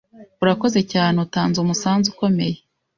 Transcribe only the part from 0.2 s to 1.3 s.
Urakoze cyane